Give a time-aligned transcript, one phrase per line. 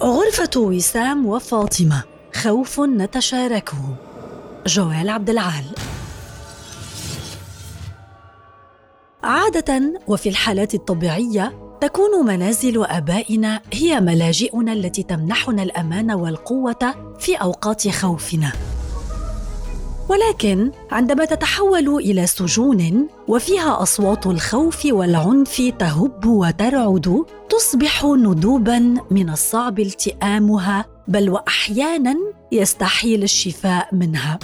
[0.00, 2.02] غرفة وسام وفاطمة
[2.34, 3.96] خوف نتشاركه.
[4.66, 5.64] جوال عبد العال.
[9.22, 17.88] عادة وفي الحالات الطبيعية تكون منازل آبائنا هي ملاجئنا التي تمنحنا الأمان والقوة في أوقات
[17.88, 18.52] خوفنا.
[20.08, 29.80] ولكن عندما تتحول إلى سجون وفيها أصوات الخوف والعنف تهب وترعد تصبح ندوبا من الصعب
[29.80, 32.16] التئامها بل واحيانا
[32.52, 34.38] يستحيل الشفاء منها.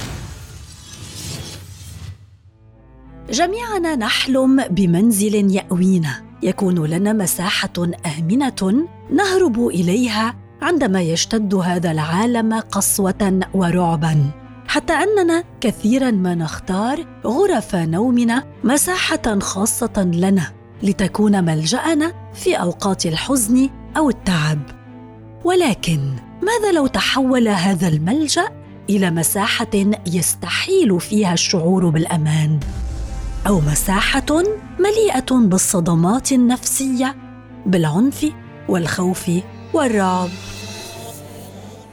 [3.30, 6.24] جميعنا نحلم بمنزل يأوينا.
[6.42, 7.72] يكون لنا مساحة
[8.18, 14.43] آمنة نهرب إليها عندما يشتد هذا العالم قسوة ورعبا.
[14.74, 20.52] حتى أننا كثيرا ما نختار غرف نومنا مساحة خاصة لنا
[20.82, 24.58] لتكون ملجأنا في أوقات الحزن أو التعب.
[25.44, 26.00] ولكن
[26.42, 28.48] ماذا لو تحول هذا الملجأ
[28.90, 32.60] إلى مساحة يستحيل فيها الشعور بالأمان؟
[33.46, 34.42] أو مساحة
[34.80, 37.16] مليئة بالصدمات النفسية
[37.66, 38.26] بالعنف
[38.68, 39.30] والخوف
[39.72, 40.30] والرعب؟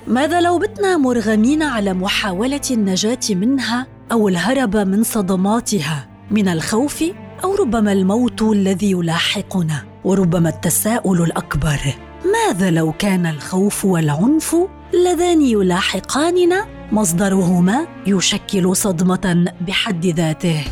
[0.08, 7.04] ماذا لو بتنا مرغمين على محاولة النجاة منها أو الهرب من صدماتها من الخوف
[7.44, 14.56] أو ربما الموت الذي يلاحقنا وربما التساؤل الأكبر ماذا لو كان الخوف والعنف
[14.94, 20.64] اللذان يلاحقاننا؟ مصدرهما يشكل صدمة بحد ذاته.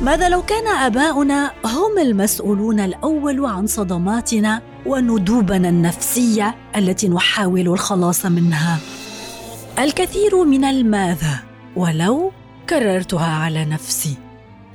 [0.00, 8.78] ماذا لو كان آباؤنا هم المسؤولون الأول عن صدماتنا وندوبنا النفسية التي نحاول الخلاص منها؟
[9.78, 11.38] الكثير من الماذا
[11.76, 12.32] ولو
[12.68, 14.14] كررتها على نفسي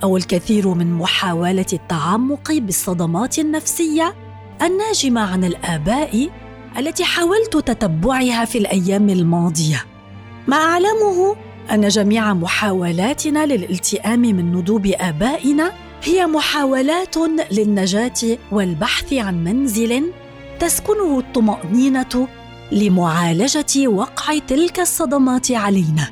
[0.04, 4.16] أو الكثير من محاولة التعمق بالصدمات النفسية
[4.62, 6.30] الناجمة عن الآباء
[6.78, 9.86] التي حاولت تتبعها في الأيام الماضية.
[10.48, 11.36] ما أعلمه
[11.72, 15.72] أن جميع محاولاتنا للالتئام من ندوب آبائنا
[16.04, 17.16] هي محاولات
[17.52, 20.12] للنجاة والبحث عن منزل
[20.60, 22.28] تسكنه الطمأنينة
[22.72, 26.10] لمعالجة وقع تلك الصدمات علينا.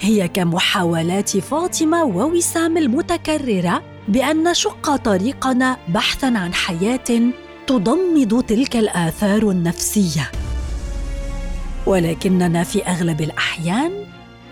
[0.00, 7.32] هي كمحاولات فاطمة ووسام المتكررة بأن نشق طريقنا بحثا عن حياة
[7.66, 10.30] تضمد تلك الآثار النفسية.
[11.86, 13.92] ولكننا في أغلب الأحيان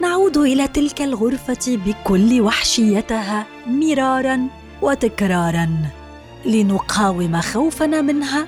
[0.00, 4.48] نعود إلى تلك الغرفة بكل وحشيتها مرارا
[4.82, 5.69] وتكرارا
[6.44, 8.47] لنقاوم خوفنا منها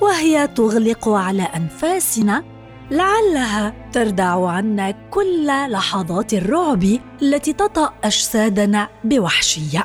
[0.00, 2.44] وهي تغلق على أنفاسنا
[2.90, 9.84] لعلها تردع عنا كل لحظات الرعب التي تطأ أجسادنا بوحشية.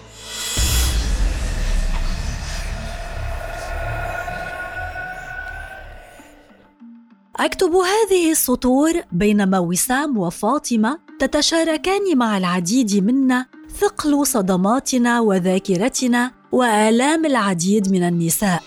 [7.41, 13.45] أكتب هذه السطور بينما وسام وفاطمة تتشاركان مع العديد منا
[13.79, 18.63] ثقل صدماتنا وذاكرتنا وآلام العديد من النساء.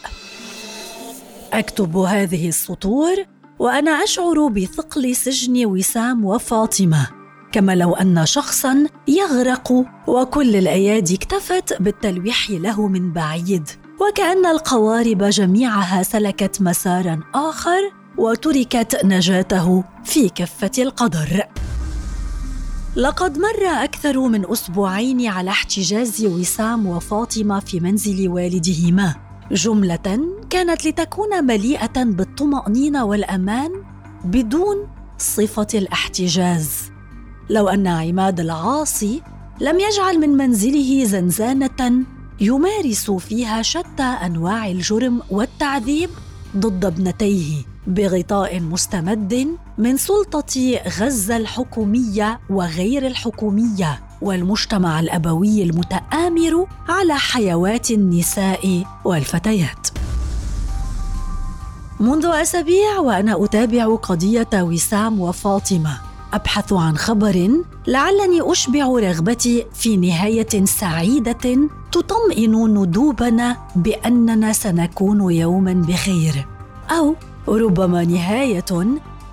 [1.52, 3.16] أكتب هذه السطور
[3.58, 7.08] وأنا أشعر بثقل سجن وسام وفاطمة.
[7.52, 9.72] كما لو أن شخصا يغرق
[10.06, 13.68] وكل الأيادي اكتفت بالتلويح له من بعيد
[14.00, 21.42] وكأن القوارب جميعها سلكت مسارا آخر وتركت نجاته في كفه القدر.
[22.96, 29.14] لقد مر أكثر من أسبوعين على احتجاز وسام وفاطمة في منزل والدهما.
[29.52, 30.20] جملة
[30.50, 33.70] كانت لتكون مليئة بالطمأنينة والأمان
[34.24, 34.76] بدون
[35.18, 36.70] صفة الاحتجاز.
[37.50, 39.22] لو أن عماد العاصي
[39.60, 42.04] لم يجعل من منزله زنزانة
[42.40, 46.10] يمارس فيها شتى أنواع الجرم والتعذيب
[46.56, 47.73] ضد ابنتيه.
[47.86, 59.88] بغطاء مستمد من سلطة غزة الحكومية وغير الحكومية والمجتمع الأبوي المتآمر على حيوات النساء والفتيات.
[62.00, 66.00] منذ أسابيع وأنا أتابع قضية وسام وفاطمة
[66.32, 67.50] أبحث عن خبر
[67.86, 76.46] لعلني أشبع رغبتي في نهاية سعيدة تطمئن ندوبنا بأننا سنكون يوما بخير
[76.90, 77.14] أو
[77.48, 78.64] ربما نهاية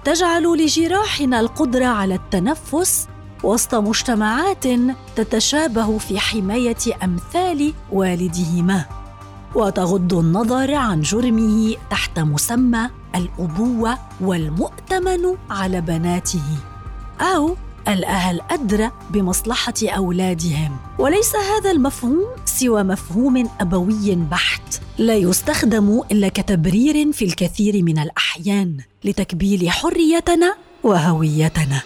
[0.03, 3.07] تجعل لجراحنا القدرة على التنفس
[3.43, 4.63] وسط مجتمعات
[5.15, 8.85] تتشابه في حماية أمثال والدهما
[9.55, 16.43] وتغض النظر عن جرمه تحت مسمى الأبوة والمؤتمن على بناته
[17.21, 17.55] أو
[17.87, 20.77] الأهل أدرى بمصلحة أولادهم.
[20.99, 22.25] وليس هذا المفهوم
[22.59, 24.81] سوى مفهوم أبوي بحت.
[24.97, 31.81] لا يستخدم إلا كتبرير في الكثير من الأحيان لتكبيل حريتنا وهويتنا.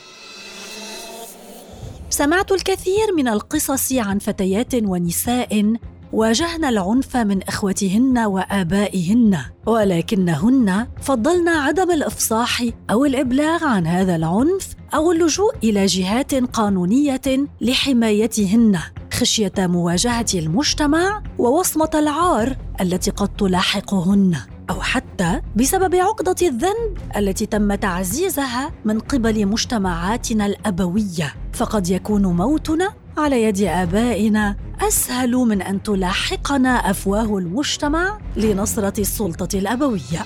[2.09, 5.73] سمعت الكثير من القصص عن فتيات ونساء
[6.13, 15.11] واجهن العنف من إخوتهن وآبائهن ولكنهن فضلن عدم الإفصاح أو الإبلاغ عن هذا العنف أو
[15.11, 18.79] اللجوء إلى جهات قانونية لحمايتهن.
[19.15, 24.37] خشية مواجهة المجتمع ووصمة العار التي قد تلاحقهن
[24.69, 31.33] أو حتى بسبب عقدة الذنب التي تم تعزيزها من قبل مجتمعاتنا الأبوية.
[31.53, 34.55] فقد يكون موتنا على يد آبائنا
[34.87, 40.25] أسهل من أن تلاحقنا أفواه المجتمع لنصرة السلطة الأبوية.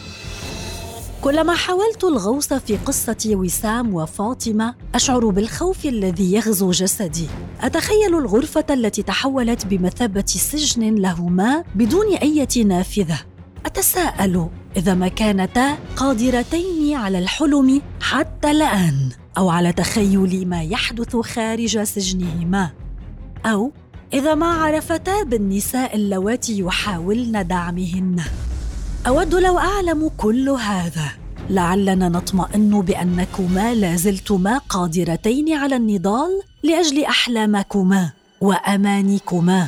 [1.23, 7.27] كلما حاولت الغوص في قصة وسام وفاطمة أشعر بالخوف الذي يغزو جسدي.
[7.61, 13.19] أتخيل الغرفة التي تحولت بمثابة سجن لهما بدون أي نافذة.
[13.65, 21.83] أتساءل إذا ما كانتا قادرتين على الحلم حتى الآن أو على تخيل ما يحدث خارج
[21.83, 22.69] سجنهما.
[23.45, 23.71] أو
[24.13, 28.21] إذا ما عرفتا بالنساء اللواتي يحاولن دعمهن.
[29.07, 31.11] أود لو أعلم كل هذا.
[31.49, 38.11] لعلنا نطمئن بأنكما لازلتما قادرتين على النضال لأجل أحلامكما
[38.41, 39.67] وأمانيكما.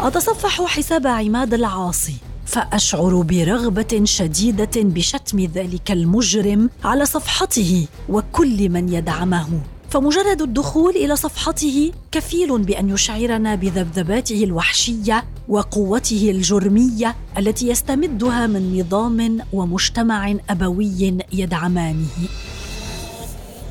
[0.00, 2.14] أتصفح حساب عماد العاصي
[2.46, 9.48] فأشعر برغبة شديدة بشتم ذلك المجرم على صفحته وكل من يدعمه.
[9.90, 19.38] فمجرد الدخول إلى صفحته كفيل بأن يشعرنا بذبذباته الوحشية وقوته الجرمية التي يستمدها من نظام
[19.52, 22.06] ومجتمع أبوي يدعمانه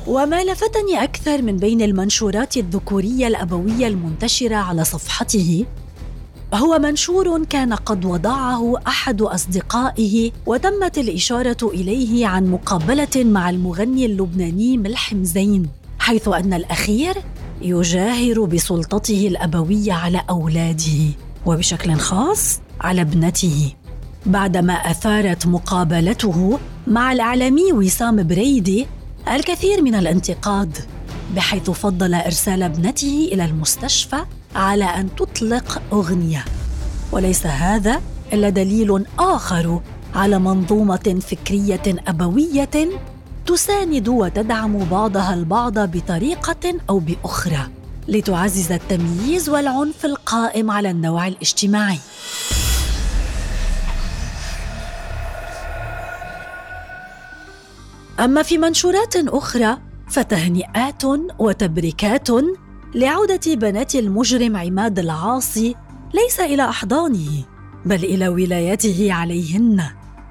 [0.06, 5.64] وما لفتني أكثر من بين المنشورات الذكورية الأبوية المنتشرة على صفحته
[6.54, 14.78] هو منشور كان قد وضعه أحد أصدقائه وتمت الإشارة إليه عن مقابلة مع المغني اللبناني
[14.78, 15.68] ملحم زين
[15.98, 17.14] حيث أن الأخير
[17.62, 21.25] يجاهر بسلطته الأبوية على أولاده.
[21.46, 23.72] وبشكل خاص على ابنته.
[24.26, 28.86] بعدما أثارت مقابلته مع الإعلامي وسام بريدي
[29.28, 30.78] الكثير من الانتقاد
[31.36, 34.16] بحيث فضل إرسال ابنته إلى المستشفى
[34.54, 36.44] على أن تطلق أغنية.
[37.12, 38.00] وليس هذا
[38.32, 39.80] إلا دليل آخر
[40.14, 42.88] على منظومة فكرية أبوية
[43.46, 47.68] تساند وتدعم بعضها البعض بطريقة أو بأخرى.
[48.08, 51.98] لتعزز التمييز والعنف القائم على النوع الاجتماعي.
[58.20, 61.02] أما في منشورات أخرى فتهنئات
[61.38, 62.28] وتبريكات
[62.94, 65.74] لعودة بنات المجرم عماد العاصي
[66.14, 67.44] ليس إلى أحضانه
[67.84, 69.82] بل إلى ولايته عليهن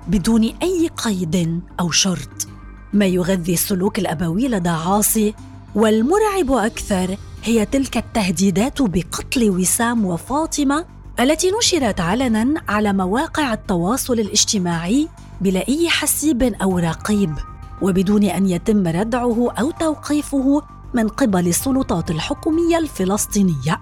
[0.07, 2.47] بدون أي قيد أو شرط.
[2.93, 5.33] ما يغذي السلوك الأبوي لدى عاصي
[5.75, 10.85] والمرعب أكثر هي تلك التهديدات بقتل وسام وفاطمة
[11.19, 15.07] التي نشرت علنا على مواقع التواصل الاجتماعي
[15.41, 17.33] بلا اي حسيب أو رقيب
[17.81, 20.61] وبدون أن يتم ردعه أو توقيفه
[20.93, 23.81] من قبل السلطات الحكومية الفلسطينية.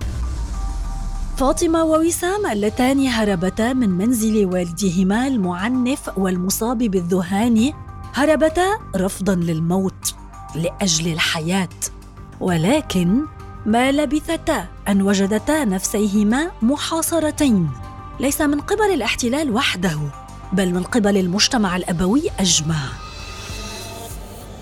[1.38, 7.74] فاطمة ووسام اللتان هربتا من منزل والدهما المعنف والمصاب بالذهان
[8.14, 10.16] هربتا رفضا للموت
[10.56, 11.70] لأجل الحياة.
[12.40, 13.26] ولكن
[13.66, 17.70] ما لبثتا أن وجدتا نفسيهما محاصرتين.
[18.20, 20.00] ليس من قبل الاحتلال وحده
[20.54, 22.76] بل من قبل المجتمع الأبوي أجمع.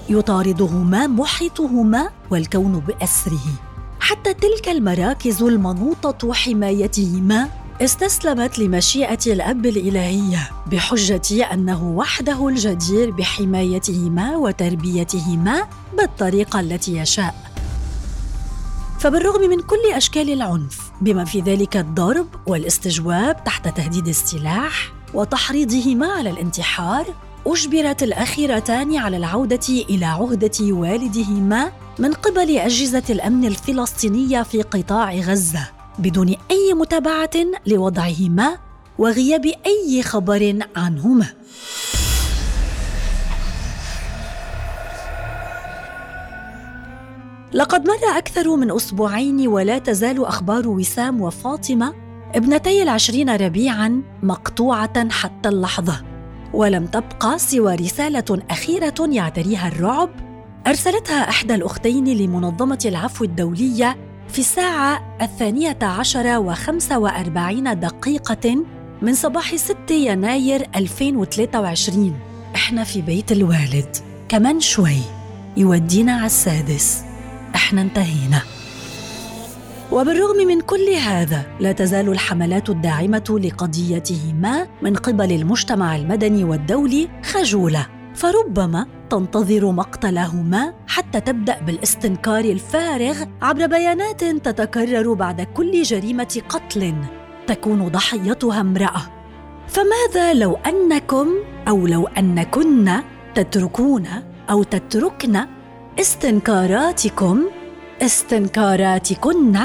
[0.09, 3.45] يطاردهما محيطهما والكون بأسره.
[3.99, 7.49] حتى تلك المراكز المنوطة حمايتهما
[7.81, 15.67] استسلمت لمشيئة الأب الإلهية بحجة أنه وحده الجدير بحمايتهما وتربيتهما
[15.97, 17.50] بالطريقة التي يشاء.
[19.01, 26.29] فبالرغم من كل أشكال العنف بما في ذلك الضرب والاستجواب تحت تهديد السلاح وتحريضهما على
[26.29, 27.05] الانتحار
[27.47, 35.69] أجبرت الأخيرتان على العودة إلى عهدة والدهما من قبل أجهزة الأمن الفلسطينية في قطاع غزة
[35.99, 38.57] بدون أي متابعة لوضعهما
[38.97, 41.27] وغياب أي خبر عنهما.
[47.53, 51.93] لقد مر أكثر من أسبوعين ولا تزال أخبار وسام وفاطمة
[52.35, 56.01] ابنتي العشرين ربيعا مقطوعة حتى اللحظة
[56.53, 60.09] ولم تبقى سوى رسالة أخيرة يعتريها الرعب.
[60.67, 68.65] أرسلتها إحدى الأختين لمنظمة العفو الدولية في الساعة الثانية عشر وخمسة وأربعين دقيقة
[69.01, 72.13] من صباح 6 يناير 2023
[72.55, 73.95] إحنا في بيت الوالد.
[74.29, 74.97] كمان شوي.
[75.57, 77.10] يودينا على السادس.
[77.71, 78.41] إحنا انتهينا.
[79.91, 87.09] وبالرغم من كل هذا لا تزال الحملات الداعمة لقضيته ما من قبل المجتمع المدني والدولي
[87.23, 87.87] خجولة.
[88.15, 96.93] فربما تنتظر مقتلهما حتى تبدأ بالاستنكار الفارغ عبر بيانات تتكرر بعد كل جريمة قتل
[97.47, 99.01] تكون ضحيتها امرأة.
[99.67, 101.27] فماذا لو أنكم
[101.67, 102.91] أو لو أنكن
[103.35, 104.07] تتركون
[104.49, 105.39] أو تتركن
[105.99, 107.43] استنكاراتكم
[108.01, 109.59] استنكاراتكن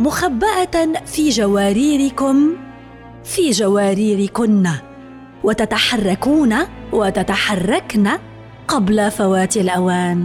[0.00, 2.56] مخبأة في جواريركم
[3.24, 4.68] في جواريركن
[5.44, 6.54] وتتحركون
[6.92, 8.08] وتتحركن
[8.68, 10.24] قبل فوات الأوان.